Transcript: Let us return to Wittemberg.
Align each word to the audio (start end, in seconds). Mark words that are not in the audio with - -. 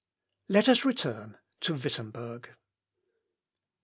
Let 0.47 0.67
us 0.67 0.83
return 0.83 1.37
to 1.59 1.75
Wittemberg. 1.75 2.55